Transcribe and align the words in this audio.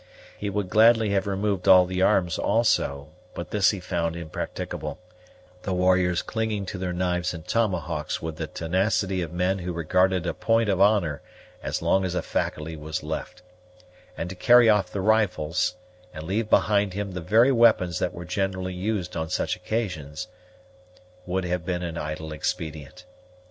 He 0.35 0.49
would 0.49 0.67
gladly 0.71 1.11
have 1.11 1.27
removed 1.27 1.67
all 1.67 1.85
the 1.85 2.01
arms 2.01 2.39
also, 2.39 3.09
but 3.35 3.51
this 3.51 3.69
he 3.69 3.79
found 3.79 4.15
impracticable, 4.15 4.99
the 5.61 5.75
warriors 5.75 6.23
clinging 6.23 6.65
to 6.65 6.79
their 6.79 6.91
knives 6.91 7.35
and 7.35 7.47
tomahawks 7.47 8.19
with 8.19 8.37
the 8.37 8.47
tenacity 8.47 9.21
of 9.21 9.31
men 9.31 9.59
who 9.59 9.71
regarded 9.71 10.25
a 10.25 10.33
point 10.33 10.69
of 10.69 10.81
honor 10.81 11.21
as 11.61 11.83
long 11.83 12.03
as 12.03 12.15
a 12.15 12.23
faculty 12.23 12.75
was 12.75 13.03
left; 13.03 13.43
and 14.17 14.27
to 14.31 14.35
carry 14.35 14.67
off 14.67 14.91
the 14.91 15.01
rifles, 15.01 15.75
and 16.15 16.23
leave 16.23 16.49
behind 16.49 16.93
him 16.93 17.11
the 17.11 17.21
very 17.21 17.51
weapons 17.51 17.99
that 17.99 18.11
were 18.11 18.25
generally 18.25 18.73
used 18.73 19.15
on 19.15 19.29
such 19.29 19.55
occasions, 19.55 20.29
would 21.27 21.43
have 21.43 21.63
been 21.63 21.83
an 21.83 21.99
idle 21.99 22.33
expedient. 22.33 23.05